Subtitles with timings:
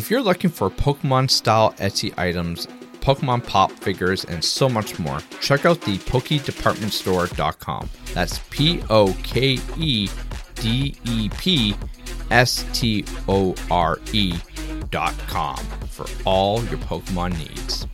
[0.00, 2.66] If you're looking for Pokemon style Etsy items,
[3.02, 7.90] Pokemon pop figures, and so much more, check out the PokeDepartmentStore.com.
[8.14, 10.08] That's P O K E
[10.54, 11.76] D E P
[12.30, 15.58] S T O R E.com
[15.90, 17.86] for all your Pokemon needs.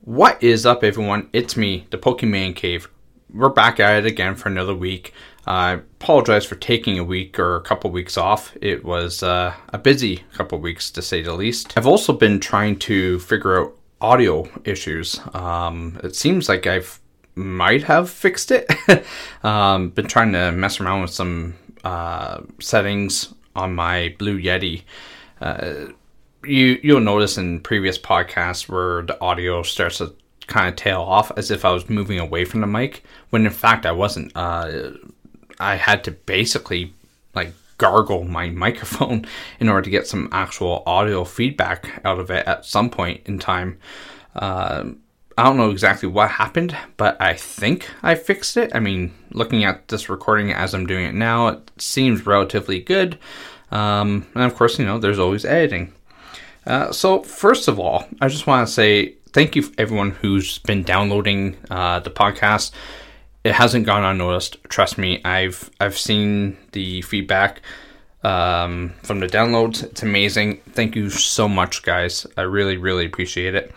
[0.00, 1.28] What is up, everyone?
[1.34, 2.88] It's me, the Pokemon Cave.
[3.30, 5.12] We're back at it again for another week.
[5.46, 8.56] I apologize for taking a week or a couple weeks off.
[8.60, 11.76] It was uh, a busy couple weeks to say the least.
[11.76, 15.20] I've also been trying to figure out audio issues.
[15.34, 17.00] Um, it seems like I've
[17.36, 18.70] might have fixed it.
[19.42, 24.82] um, been trying to mess around with some uh, settings on my Blue Yeti.
[25.40, 25.86] Uh,
[26.44, 30.14] you you'll notice in previous podcasts where the audio starts to
[30.46, 33.52] kind of tail off as if I was moving away from the mic when in
[33.52, 34.32] fact I wasn't.
[34.34, 34.90] Uh,
[35.58, 36.92] I had to basically
[37.34, 39.26] like gargle my microphone
[39.60, 43.38] in order to get some actual audio feedback out of it at some point in
[43.38, 43.78] time.
[44.34, 44.84] Uh,
[45.36, 48.70] I don't know exactly what happened, but I think I fixed it.
[48.74, 53.18] I mean, looking at this recording as I'm doing it now, it seems relatively good.
[53.72, 55.92] Um, and of course, you know, there's always editing.
[56.66, 60.84] Uh, so, first of all, I just want to say thank you everyone who's been
[60.84, 62.70] downloading uh, the podcast
[63.44, 64.56] it hasn't gone unnoticed.
[64.64, 67.60] Trust me, I've I've seen the feedback
[68.22, 69.84] um, from the downloads.
[69.84, 70.60] It's amazing.
[70.72, 72.26] Thank you so much, guys.
[72.36, 73.72] I really really appreciate it.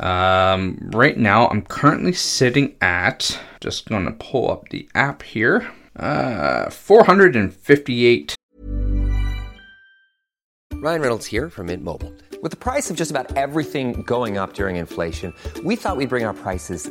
[0.00, 5.70] Um, right now, I'm currently sitting at just going to pull up the app here.
[5.96, 8.34] Uh, 458.
[10.74, 12.12] Ryan Reynolds here from Mint Mobile.
[12.42, 16.24] With the price of just about everything going up during inflation, we thought we'd bring
[16.24, 16.90] our prices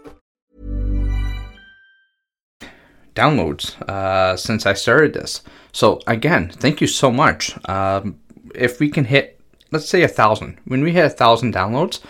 [3.15, 5.41] downloads uh, since I started this.
[5.71, 7.57] So again, thank you so much.
[7.69, 8.19] Um,
[8.55, 9.39] if we can hit,
[9.71, 12.01] let's say a thousand, when we hit a thousand downloads,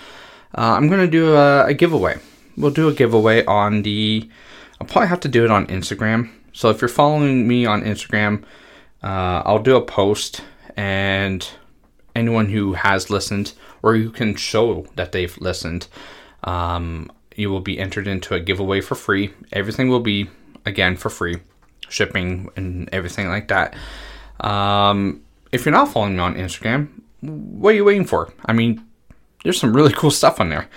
[0.58, 2.20] uh, I'm gonna do a, a, giveaway.
[2.58, 4.30] We'll do a giveaway on the.
[4.80, 6.30] I'll probably have to do it on Instagram.
[6.54, 8.44] So if you're following me on Instagram,
[9.02, 10.42] uh, I'll do a post,
[10.76, 11.48] and
[12.16, 13.54] anyone who has listened
[13.84, 15.88] or you can show that they've listened,
[16.44, 19.34] um, you will be entered into a giveaway for free.
[19.52, 20.30] Everything will be
[20.66, 21.38] again for free,
[21.90, 23.76] shipping and everything like that.
[24.40, 26.90] Um, if you're not following me on Instagram,
[27.22, 28.34] what are you waiting for?
[28.46, 28.86] I mean,
[29.44, 30.70] there's some really cool stuff on there.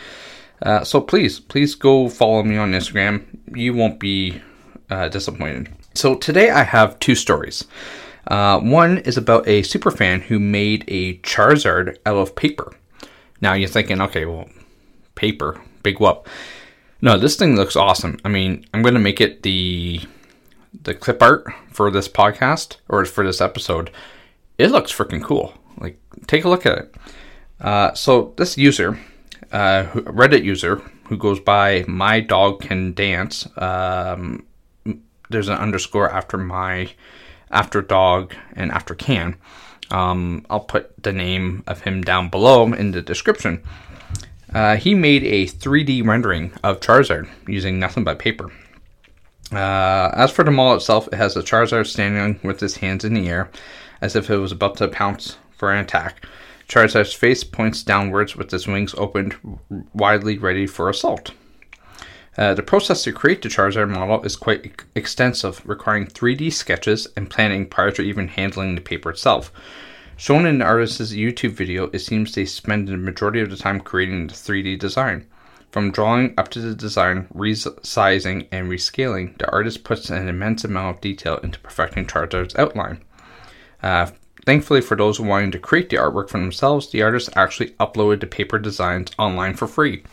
[0.63, 3.25] Uh, so please, please go follow me on Instagram.
[3.55, 4.41] You won't be
[4.91, 5.69] uh, disappointed.
[5.95, 7.65] So today I have two stories.
[8.27, 12.73] Uh, one is about a super fan who made a Charizard out of paper.
[13.41, 14.49] Now you're thinking, okay, well,
[15.15, 16.27] paper, big whoop.
[17.01, 18.19] No, this thing looks awesome.
[18.25, 20.01] I mean, I'm going to make it the
[20.83, 23.91] the clip art for this podcast or for this episode.
[24.59, 25.55] It looks freaking cool.
[25.79, 26.95] Like, take a look at it.
[27.61, 28.99] Uh, so this user,
[29.53, 33.47] uh, Reddit user who goes by my dog can dance.
[33.57, 34.47] Um,
[35.31, 36.91] there's an underscore after my,
[37.51, 39.37] after dog and after can.
[39.91, 43.63] Um, I'll put the name of him down below in the description.
[44.55, 48.53] Uh, he made a 3D rendering of Charizard using nothing but paper.
[49.53, 53.15] Uh, as for the model itself, it has a Charizard standing with his hands in
[53.15, 53.51] the air,
[54.01, 56.25] as if it was about to pounce for an attack.
[56.69, 59.37] Charizard's face points downwards with his wings opened
[59.93, 61.33] widely, ready for assault.
[62.37, 67.31] Uh, the process to create the Charizard model is quite extensive, requiring 3D sketches and
[67.31, 69.53] planning prior to even handling the paper itself.
[70.17, 73.81] Shown in the artist's YouTube video, it seems they spend the majority of the time
[73.81, 75.27] creating the 3D design.
[75.73, 80.97] From drawing up to the design, resizing, and rescaling, the artist puts an immense amount
[80.97, 83.05] of detail into perfecting Charizard's outline.
[83.83, 84.07] Uh,
[84.47, 88.29] thankfully, for those wanting to create the artwork for themselves, the artist actually uploaded the
[88.29, 90.05] paper designs online for free.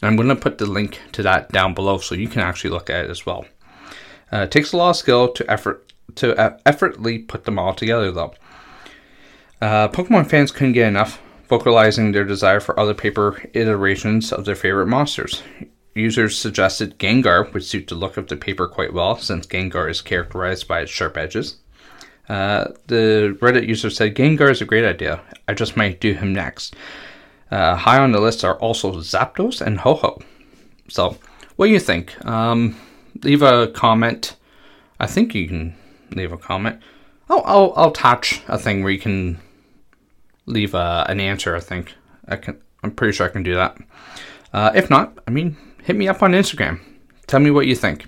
[0.00, 2.70] And I'm going to put the link to that down below so you can actually
[2.70, 3.44] look at it as well.
[4.32, 7.74] Uh, it takes a lot of skill to effort to uh, effortlessly put them all
[7.74, 8.32] together, though.
[9.60, 14.54] Uh, Pokemon fans couldn't get enough, vocalizing their desire for other paper iterations of their
[14.54, 15.42] favorite monsters.
[15.94, 20.00] Users suggested Gengar would suit the look of the paper quite well, since Gengar is
[20.00, 21.58] characterized by its sharp edges.
[22.28, 25.20] Uh, the Reddit user said Gengar is a great idea.
[25.48, 26.76] I just might do him next.
[27.50, 30.18] Uh, high on the list are also Zapdos and Ho-Oh.
[30.88, 31.18] So,
[31.56, 32.24] what do you think?
[32.24, 32.76] Um,
[33.24, 34.36] leave a comment.
[35.00, 35.74] I think you can
[36.12, 36.80] leave a comment.
[37.28, 39.40] Oh, I'll I'll attach a thing where you can
[40.50, 41.56] leave a, an answer.
[41.56, 41.94] I think
[42.28, 42.60] I can.
[42.82, 43.76] I'm pretty sure I can do that.
[44.52, 46.80] Uh, if not, I mean, hit me up on Instagram.
[47.26, 48.06] Tell me what you think.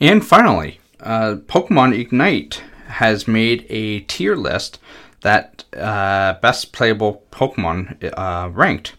[0.00, 4.78] And finally, uh, Pokemon Unite has made a tier list
[5.22, 8.94] that uh, best playable Pokemon uh, ranked.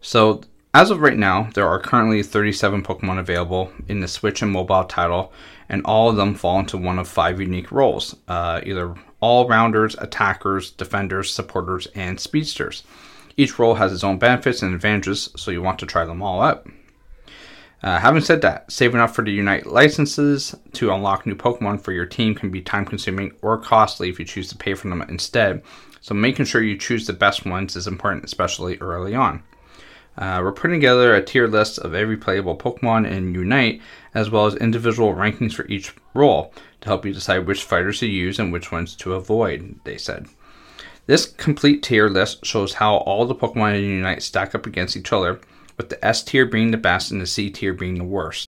[0.00, 0.42] So
[0.74, 4.84] as of right now, there are currently 37 Pokemon available in the Switch and mobile
[4.84, 5.32] title,
[5.68, 9.96] and all of them fall into one of five unique roles uh, either all rounders,
[9.98, 12.84] attackers, defenders, supporters, and speedsters.
[13.36, 16.42] Each role has its own benefits and advantages, so you want to try them all
[16.42, 16.66] out.
[17.82, 21.92] Uh, having said that, saving up for the Unite licenses to unlock new Pokemon for
[21.92, 25.02] your team can be time consuming or costly if you choose to pay for them
[25.02, 25.62] instead,
[26.00, 29.42] so making sure you choose the best ones is important, especially early on.
[30.16, 33.80] Uh, we're putting together a tier list of every playable Pokemon in Unite,
[34.14, 38.06] as well as individual rankings for each role to help you decide which fighters to
[38.06, 40.26] use and which ones to avoid, they said.
[41.06, 45.12] This complete tier list shows how all the Pokemon in Unite stack up against each
[45.12, 45.40] other,
[45.76, 48.47] with the S tier being the best and the C tier being the worst.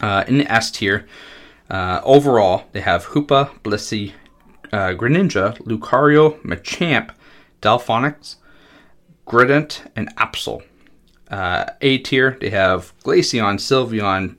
[0.00, 1.06] Uh, in the S tier,
[1.70, 4.12] uh, overall, they have Hoopa, Blissey,
[4.72, 7.10] uh, Greninja, Lucario, Machamp,
[7.62, 8.36] Delphonics,
[9.26, 10.62] Greedent, and Absol.
[11.30, 14.36] Uh, A tier, they have Glaceon, Sylveon,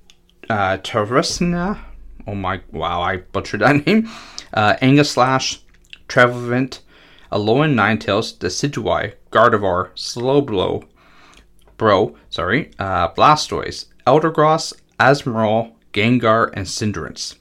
[0.50, 1.80] uh, Terrasina,
[2.28, 4.10] oh my, wow, I butchered that name,
[4.54, 5.60] uh, Angoslash,
[6.08, 6.82] Trevenant,
[7.32, 10.86] Alolan Ninetales, Decidueye, Gardevoir, Slowbro,
[11.78, 17.36] Bro, sorry, uh, Blastoise, Eldegoss, Asmodee, Gengar, and Cinderace.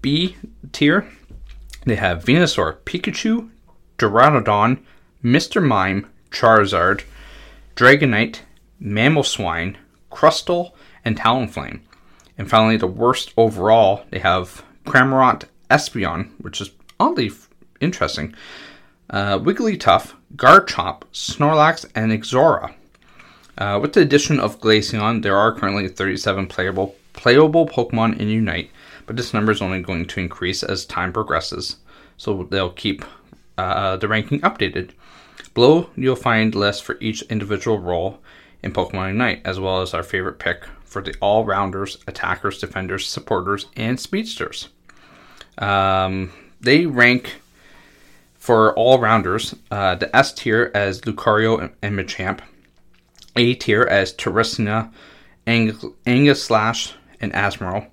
[0.00, 0.36] B
[0.72, 1.08] tier,
[1.84, 3.50] they have Venusaur, Pikachu,
[3.98, 4.80] Duraludon,
[5.22, 5.64] Mr.
[5.64, 7.04] Mime, Charizard,
[7.76, 8.40] Dragonite,
[8.82, 9.76] Mamoswine,
[10.10, 10.72] Crustle,
[11.04, 11.80] and Talonflame.
[12.36, 16.70] And finally, the worst overall, they have Cramorant, Espeon, which is
[17.00, 17.30] oddly
[17.80, 18.34] interesting,
[19.10, 22.74] uh, Wigglytuff, Garchomp, Snorlax, and Exora.
[23.56, 28.70] Uh, with the addition of Glaceon, there are currently 37 playable playable Pokemon in Unite,
[29.06, 31.76] but this number is only going to increase as time progresses,
[32.16, 33.04] so they'll keep
[33.56, 34.90] uh, the ranking updated.
[35.54, 38.18] Below, you'll find lists for each individual role
[38.62, 43.06] in Pokemon Unite, as well as our favorite pick for the all rounders, attackers, defenders,
[43.06, 44.68] supporters, and speedsters.
[45.58, 47.40] Um, they rank
[48.34, 52.40] for all rounders uh, the S tier as Lucario and Machamp,
[53.36, 54.92] A tier as Terrasina,
[55.46, 57.88] Ang- Angoslash, and Asmodee.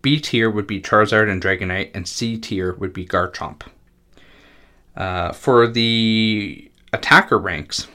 [0.00, 3.62] B tier would be Charizard and Dragonite, and C tier would be Garchomp.
[4.96, 7.88] Uh, for the attacker ranks,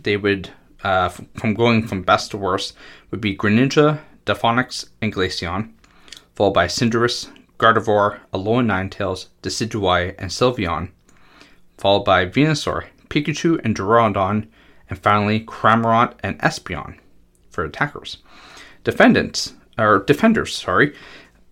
[0.00, 0.50] they would,
[0.84, 2.74] uh, from going from best to worst,
[3.10, 5.72] would be Greninja, Delphonics, and Glaceon,
[6.34, 10.90] followed by Cinderace, Gardevoir, Alolan Ninetales, Decidueye, and Sylveon,
[11.78, 14.48] followed by Venusaur, Pikachu, and Duraludon,
[14.88, 16.98] and finally Cramorant and Espeon
[17.50, 18.18] for attackers.
[18.84, 20.94] Defendants, or defenders, sorry,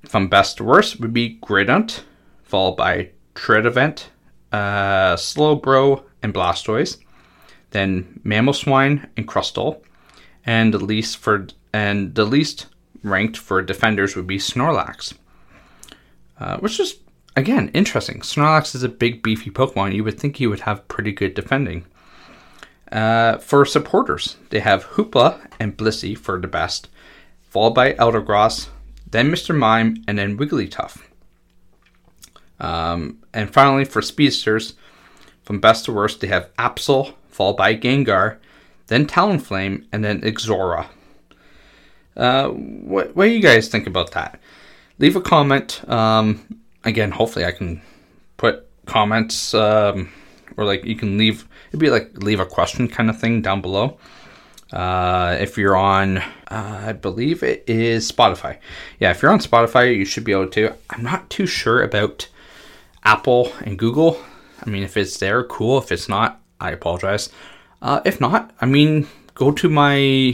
[0.06, 2.02] from best to worst would be Greedent,
[2.42, 4.10] followed by Trident,
[4.52, 6.98] uh, Slowbro, and Blastoise,
[7.70, 9.82] then Mamoswine and Crustle,
[10.46, 12.66] and the least for and the least
[13.02, 15.14] ranked for defenders would be Snorlax,
[16.38, 17.00] uh, which is
[17.36, 18.20] again interesting.
[18.20, 19.94] Snorlax is a big beefy Pokemon.
[19.94, 21.84] You would think he would have pretty good defending.
[22.92, 26.88] Uh, for supporters, they have Hoopa and Blissey for the best,
[27.42, 28.68] followed by Eldegoss,
[29.10, 29.56] then Mr.
[29.56, 31.02] Mime, and then Wigglytuff.
[32.60, 34.74] Um, and finally, for speedsters,
[35.42, 38.38] from best to worst, they have Absol, followed by Gengar,
[38.86, 40.86] then Talonflame, and then Ixora.
[42.16, 44.40] Uh, what, what do you guys think about that?
[44.98, 45.86] Leave a comment.
[45.88, 47.82] Um, again, hopefully I can
[48.36, 50.12] put comments um,
[50.56, 53.60] or like you can leave it'd be like leave a question kind of thing down
[53.60, 53.98] below.
[54.72, 56.24] Uh, if you're on, uh,
[56.86, 58.58] I believe it is Spotify.
[58.98, 60.74] Yeah, if you're on Spotify, you should be able to.
[60.90, 62.28] I'm not too sure about
[63.04, 64.20] Apple and Google.
[64.64, 65.78] I mean, if it's there, cool.
[65.78, 67.30] If it's not, I apologize.
[67.82, 70.33] Uh, if not, I mean, go to my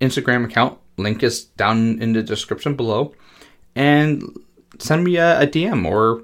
[0.00, 0.78] Instagram account.
[0.96, 3.14] Link is down in the description below.
[3.74, 4.22] And
[4.78, 6.22] send me a, a DM or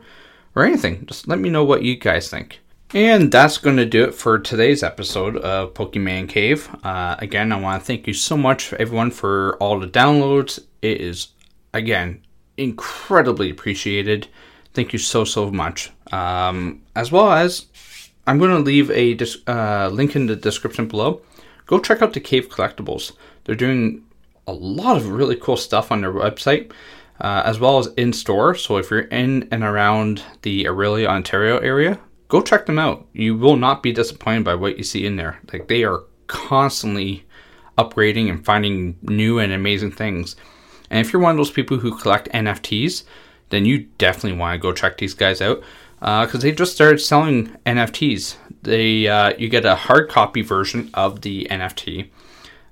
[0.54, 1.06] or anything.
[1.06, 2.60] Just let me know what you guys think.
[2.92, 6.68] And that's going to do it for today's episode of Pokemon Cave.
[6.84, 10.60] Uh, again, I want to thank you so much, everyone, for all the downloads.
[10.80, 11.28] It is,
[11.72, 12.22] again,
[12.56, 14.28] incredibly appreciated.
[14.74, 15.90] Thank you so, so much.
[16.12, 17.66] Um, as well as,
[18.28, 21.20] I'm going to leave a dis- uh, link in the description below.
[21.66, 23.10] Go check out the Cave Collectibles.
[23.44, 24.04] They're doing
[24.46, 26.72] a lot of really cool stuff on their website,
[27.20, 28.54] uh, as well as in store.
[28.54, 31.98] So if you're in and around the Orillia, Ontario area,
[32.28, 33.06] go check them out.
[33.12, 35.40] You will not be disappointed by what you see in there.
[35.52, 37.24] Like they are constantly
[37.76, 40.36] upgrading and finding new and amazing things.
[40.90, 43.04] And if you're one of those people who collect NFTs,
[43.50, 45.62] then you definitely want to go check these guys out
[46.00, 48.36] because uh, they just started selling NFTs.
[48.62, 52.08] They uh, you get a hard copy version of the NFT,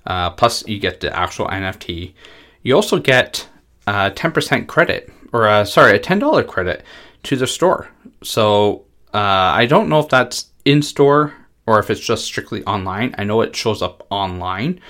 [0.07, 2.15] uh, plus you get the actual NFT.
[2.63, 3.49] You also get
[3.87, 6.85] uh, 10% credit, or uh, sorry, a $10 credit
[7.25, 7.89] to the store.
[8.23, 11.35] So uh, I don't know if that's in store
[11.67, 13.15] or if it's just strictly online.
[13.19, 14.81] I know it shows up online.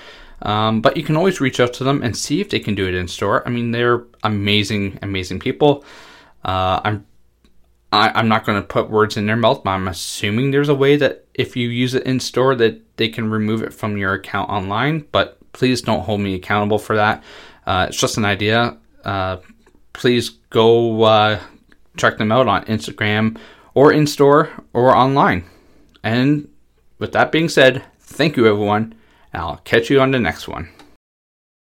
[0.42, 2.88] Um, but you can always reach out to them and see if they can do
[2.88, 3.46] it in store.
[3.46, 5.84] I mean, they're amazing, amazing people.
[6.44, 7.06] Uh, I'm
[7.92, 10.74] i am not going to put words in their mouth, but I'm assuming there's a
[10.74, 14.14] way that if you use it in store, that they can remove it from your
[14.14, 15.06] account online.
[15.12, 17.22] But please don't hold me accountable for that.
[17.66, 18.76] Uh, it's just an idea.
[19.04, 19.38] Uh,
[19.92, 21.40] please go uh,
[21.96, 23.38] check them out on Instagram
[23.74, 25.44] or in store or online.
[26.02, 26.48] And
[26.98, 28.94] with that being said, thank you everyone.
[29.34, 30.68] I'll catch you on the next one.